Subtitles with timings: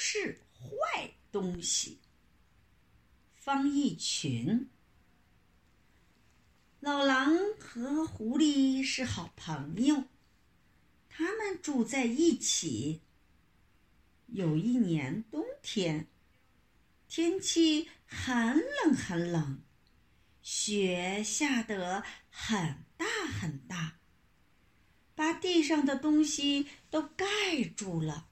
[0.00, 2.00] 是坏东西。
[3.34, 4.70] 方逸群，
[6.80, 10.04] 老狼和狐狸是好朋友，
[11.10, 13.02] 他们住在一起。
[14.28, 16.06] 有一年冬天，
[17.06, 19.62] 天气很冷很冷，
[20.40, 23.06] 雪下得很大
[23.38, 23.98] 很大，
[25.14, 27.26] 把地上的东西都盖
[27.76, 28.29] 住了。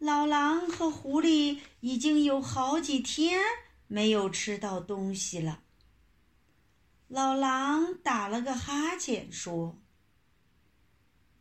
[0.00, 3.38] 老狼和狐狸已经有好几天
[3.86, 5.62] 没有吃到东西了。
[7.06, 9.78] 老狼打了个哈欠，说：“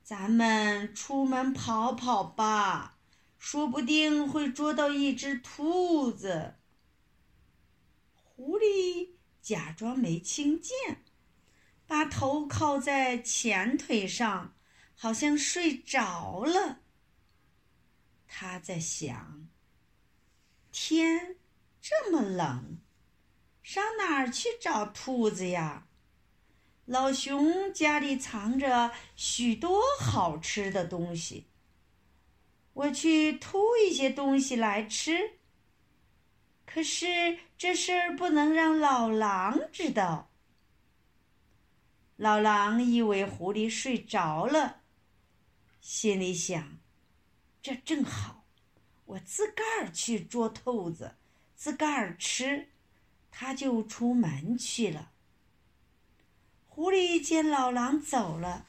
[0.03, 2.97] 咱们出门跑跑吧，
[3.37, 6.55] 说不定会捉到一只兔子。”
[8.35, 11.05] 狐狸假装没听见，
[11.87, 14.53] 把头靠在前腿上，
[14.95, 16.81] 好像睡着了。
[18.31, 19.49] 他在想：
[20.71, 21.35] 天
[21.81, 22.77] 这么冷，
[23.63, 25.87] 上哪儿去找兔子呀？
[26.85, 31.47] 老熊家里藏着许多好吃的东西，
[32.73, 35.39] 我去偷一些东西来吃。
[36.65, 40.29] 可是这事儿不能让老狼知道。
[42.15, 44.81] 老狼以为狐狸睡着了，
[45.81, 46.79] 心里想。
[47.61, 48.45] 这正好，
[49.05, 51.15] 我自个儿去捉兔子，
[51.55, 52.69] 自个儿吃，
[53.29, 55.11] 他就出门去了。
[56.67, 58.65] 狐狸见老狼走了，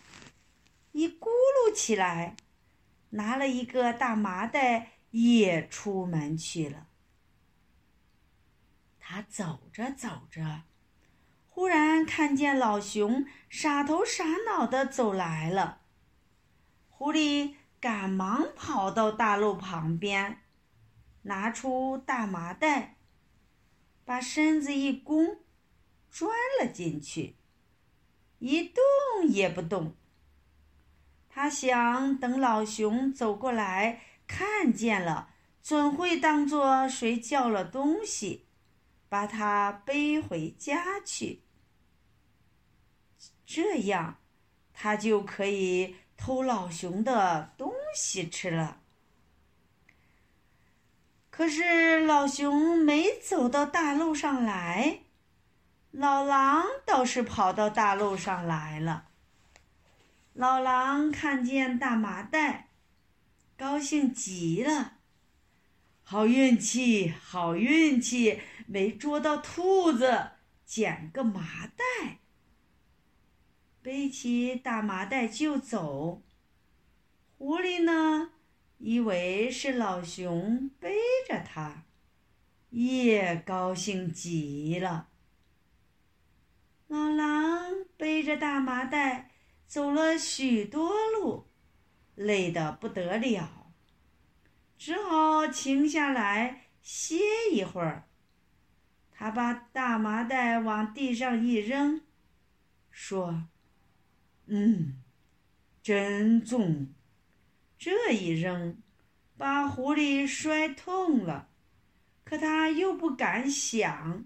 [0.91, 2.34] 一咕噜起来，
[3.11, 6.88] 拿了一个大麻袋，也出门去了。
[8.98, 10.62] 他走着走着，
[11.48, 15.83] 忽然看见老熊傻头傻脑的走来了，
[16.88, 17.55] 狐狸。
[17.81, 20.42] 赶忙跑到大路旁边，
[21.23, 22.97] 拿出大麻袋，
[24.05, 25.39] 把身子一弓，
[26.11, 26.30] 钻
[26.61, 27.36] 了进去，
[28.39, 29.95] 一动也不动。
[31.30, 35.30] 他想等老熊走过来看见了，
[35.62, 38.45] 准会当作谁叫了东西，
[39.08, 41.41] 把他背回家去。
[43.47, 44.18] 这样，
[44.74, 45.97] 他就可以。
[46.23, 48.83] 偷老熊的东西吃了，
[51.31, 55.01] 可是老熊没走到大路上来，
[55.91, 59.09] 老狼倒是跑到大路上来了。
[60.35, 62.69] 老狼看见大麻袋，
[63.57, 64.98] 高兴极了，
[66.03, 70.33] 好运气，好运气，没捉到兔子，
[70.67, 72.20] 捡个麻袋。
[73.90, 76.23] 背起大麻袋就走。
[77.36, 78.30] 狐狸呢，
[78.78, 80.95] 以为是老熊背
[81.27, 81.83] 着它，
[82.68, 85.08] 也高兴极了。
[86.86, 89.33] 老狼背着大麻袋
[89.67, 91.48] 走了许多路，
[92.14, 93.73] 累得不得了，
[94.79, 97.18] 只好停下来歇
[97.50, 98.08] 一会儿。
[99.11, 102.00] 他把大麻袋往地上一扔，
[102.92, 103.48] 说。
[104.52, 105.00] 嗯，
[105.80, 106.88] 真重！
[107.78, 108.83] 这一扔，
[109.36, 111.50] 把狐狸摔痛了。
[112.24, 114.24] 可他又不敢想，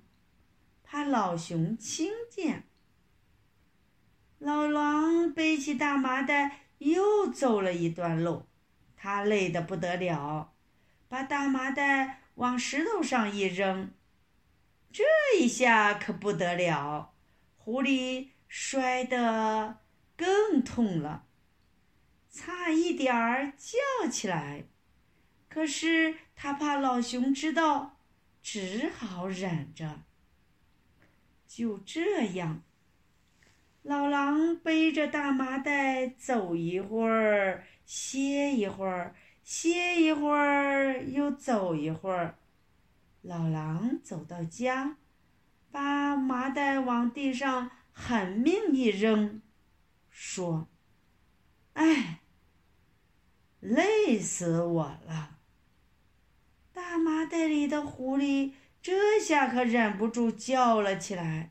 [0.82, 2.64] 怕老熊听见。
[4.38, 8.46] 老狼背起大麻袋，又走了一段路。
[8.96, 10.54] 他累得不得了，
[11.06, 13.92] 把大麻袋往石头上一扔。
[14.90, 15.04] 这
[15.38, 17.12] 一下可不得了，
[17.58, 19.83] 狐狸摔得。
[20.16, 21.26] 更痛了，
[22.30, 24.64] 差一点儿叫起来，
[25.48, 27.98] 可是他怕老熊知道，
[28.42, 30.02] 只好忍着。
[31.46, 32.62] 就这样，
[33.82, 39.14] 老狼背着大麻袋走一会儿，歇一会儿，
[39.44, 42.38] 歇一会儿，又走一会儿。
[43.22, 44.96] 老狼走到家，
[45.70, 49.40] 把麻袋往地上狠命一扔。
[50.16, 50.68] 说
[51.74, 52.20] ：“哎，
[53.58, 55.38] 累死我了！”
[56.72, 61.50] 大麻袋里的狐狸这下可忍不住叫了起来：“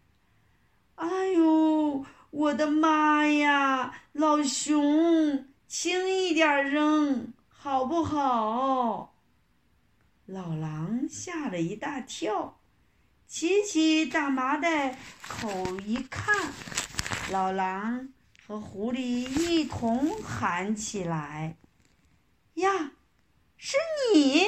[0.95, 4.01] 哎呦，我的妈呀！
[4.13, 9.17] 老熊，轻一点扔，好不好？”
[10.25, 12.61] 老狼吓了一大跳，
[13.27, 16.53] 提起大麻袋口一看，
[17.29, 18.13] 老狼。
[18.45, 21.55] 和狐狸一同喊起来。
[22.55, 22.91] 呀
[23.57, 23.77] 是
[24.13, 24.47] 你？